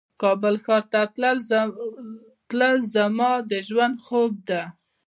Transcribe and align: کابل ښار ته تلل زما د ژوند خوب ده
کابل 0.21 0.55
ښار 0.63 0.83
ته 0.91 1.01
تلل 2.49 2.77
زما 2.95 3.31
د 3.51 3.51
ژوند 3.67 3.95
خوب 4.05 4.33
ده 4.49 4.61